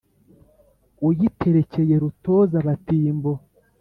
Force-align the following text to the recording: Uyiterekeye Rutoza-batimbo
Uyiterekeye 1.07 1.93
Rutoza-batimbo 2.01 3.31